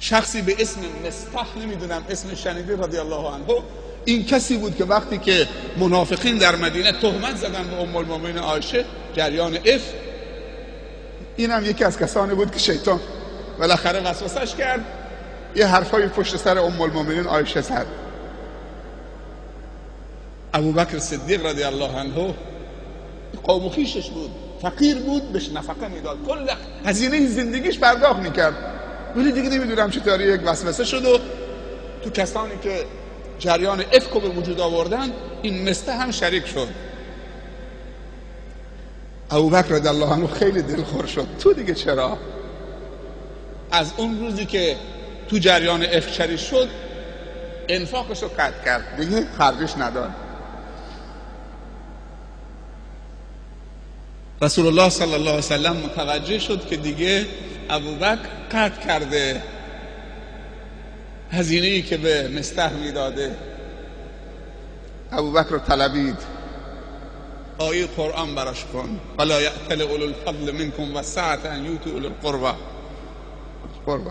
[0.00, 3.62] شخصی به اسم مستح نمی‌دونم اسم شنیده رضی الله عنه.
[4.04, 8.84] این کسی بود که وقتی که منافقین در مدینه تهمت زدن به ام المؤمنین عایشه
[9.14, 9.82] جریان اف.
[11.36, 13.00] این هم یکی از کسانی بود که شیطان
[13.58, 14.84] بالاخره وسوسش کرد.
[15.56, 17.86] یه حرفای پشت سر ام المؤمنین عایشه زد.
[20.54, 22.34] ابو بکر صدیق رضی الله عنه
[23.44, 24.30] قوم خیشش بود
[24.62, 26.18] فقیر بود بهش نفقه می‌داد.
[26.26, 26.46] کل
[26.84, 28.54] هزینه زندگیش پرداخت می‌کرد.
[29.16, 31.18] ولی دیگه نمی‌دونم چطوری یک وسوسه شد و
[32.04, 32.84] تو کسانی که
[33.38, 35.12] جریان افکو به وجود آوردن
[35.42, 36.68] این مسته هم شریک شد.
[39.30, 41.26] ابو بکر رضی الله عنه خیلی دلخور شد.
[41.38, 42.18] تو دیگه چرا؟
[43.70, 44.76] از اون روزی که
[45.28, 46.68] تو جریان اف شریک شد
[47.68, 48.96] انفاقش رو قطع کرد.
[49.00, 50.10] دیگه خرجش نداد.
[54.42, 57.26] رسول الله صلی الله علیه وسلم متوجه شد که دیگه
[57.70, 59.42] ابوبکر قطع کرده.
[61.30, 63.36] هزینه ای که به مستح می‌داده.
[65.12, 66.18] ابوبکر رو طلبید.
[67.58, 69.00] آیه قرآن براش کن.
[69.18, 72.54] ولا یأتل اولو الفضل منکم و سعت ان یوتو اولو القربه
[73.86, 74.10] قربه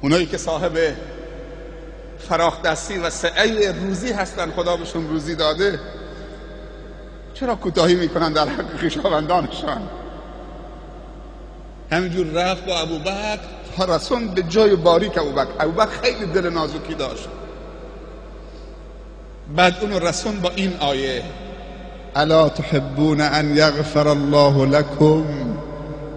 [0.00, 0.78] اونایی که صاحب
[2.18, 5.80] فراخ دستی و سعی روزی هستن خدا بهشون روزی داده
[7.34, 9.88] چرا کوتاهی می‌کنن در حق خویشاوندانشان؟
[11.92, 13.38] همینجور رفت با ابوبکر.
[13.76, 15.48] تا رسون به جای باریک ابوبکر.
[15.60, 17.28] ابوبکر خیلی دل نازکی داشت.
[19.56, 21.22] بعد اونو رسون با این آیه.
[22.16, 25.24] الا تحبون ان یغفر الله لكم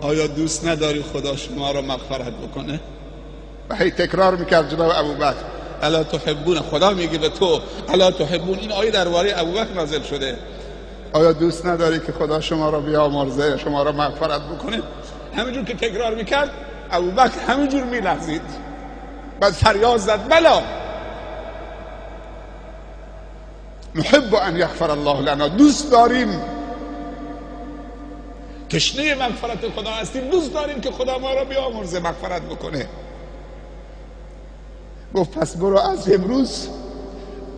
[0.00, 2.80] آیا دوست نداری خدا شما را مغفرت بکنه؟
[3.70, 5.34] و هی تکرار می‌کرد جناب ابوبکر.
[5.82, 7.60] الا تحبون خدا میگه به تو.
[7.88, 10.38] الا تحبون این آیه درباره ابوبکر نازل شده.
[11.12, 14.82] آیا دوست نداری که خدا شما را بیامرزه شما را مغفرت بکنه؟
[15.36, 16.50] همینجور که تکرار می‌کرد
[16.90, 18.42] ابوبکر همینجور میلغزید.
[19.40, 20.62] بعد فریاد زد بلا.
[23.94, 26.40] نحب ان یغفر الله لنا دوست داریم.
[28.70, 32.88] تشنه مغفرت خدا هستیم دوست داریم که خدا ما را بیامرزه مغفرت بکنه.
[35.14, 36.68] گفت پس برو از امروز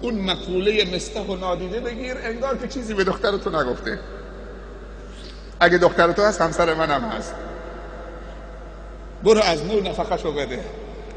[0.02, 3.98] اون مقوله مستح و نادیده بگیر انگار که چیزی به دخترتو نگفته.
[5.60, 7.34] اگه دخترتو هست همسر منم هست.
[9.22, 10.64] برو از نور نفقه بده.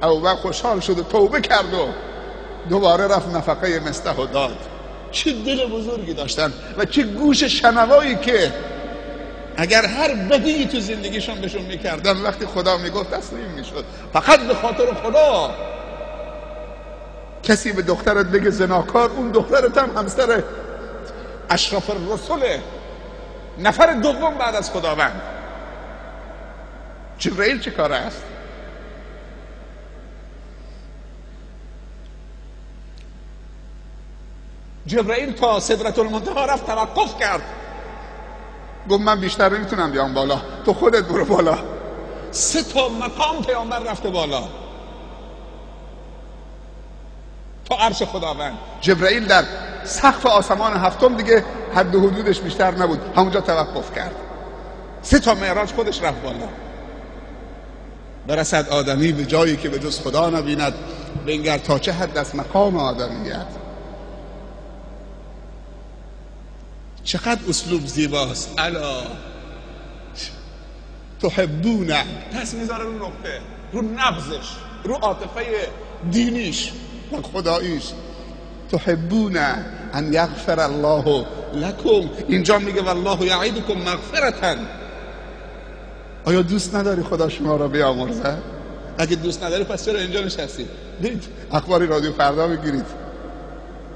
[0.04, 1.88] او خوشحال شد و توبه کرد و
[2.70, 4.58] دوباره رفت نفقه مستح و داد.
[5.12, 8.54] چه دل بزرگی داشتن و چه گوش شنوایی که
[9.58, 13.86] اگر هر بدی تو زندگیشون بهشون می‌کردن وقتی خدا می‌گفت تسلیم می‌شد.
[14.14, 15.52] فقط به خاطر خدا.
[17.44, 20.44] کسی به دخترت بگه زناکار اون دخترت هم همسر
[21.50, 22.62] اشرف الرسوله
[23.60, 25.22] نفر دوم بعد از خداوند.
[27.22, 28.24] جبرئیل چه کار است؟
[34.86, 37.42] جبرئیل تا صدرت المنتها رفت توقف کرد.
[38.90, 40.42] گفت من بیشتر نمی‌تونم بیام بالا.
[40.66, 41.58] تو خودت برو بالا.
[42.32, 44.44] سه تا مقام پیامبر رفته بالا.
[47.70, 48.58] تا عرش خداوند.
[48.82, 49.44] جبرئیل در
[49.84, 51.46] سقف آسمان هفتم دیگه
[51.76, 53.00] حد و حدودش بیشتر نبود.
[53.16, 54.16] همونجا توقف کرد.
[55.02, 56.48] سه تا معراج خودش رفت بالا.
[58.28, 60.74] برسد آدمی به جایی که به جز خدا نبیند.
[61.28, 63.48] بنگر تا چه حد از مقام آدمیت؟
[67.04, 68.54] چقدر اسلوب زیباست.
[68.58, 69.04] الا
[71.22, 72.06] تحبونه.
[72.34, 73.42] پس می‌ذاره رو نقطه
[73.74, 75.46] رو نبزش رو عاطفه
[76.12, 76.72] دینیش
[77.12, 77.84] و خداییش.
[78.72, 79.38] تحبون
[79.94, 82.10] ان یغفر الله لکم.
[82.28, 84.56] اینجا میگه والله یعیدکم مغفرتا.
[86.26, 88.38] آیا دوست نداری خدا شما را بیامرزه؟
[88.98, 90.68] اگه دوست نداری پس چرا اینجا نشستی؟
[91.02, 92.86] برید اخباری رادیو فردا بگیرید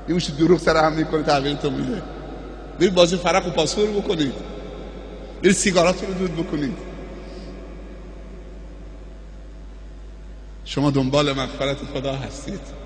[0.09, 2.02] یه مشت دروغ سر هم می‌کنه تغییرتون میده.
[2.80, 4.34] برید بازی فرق و پاسور بکنید.
[5.44, 6.78] برید سیگاراتون رو دود بکنید.
[10.66, 12.84] شما دنبال مغفرت خدا هستید.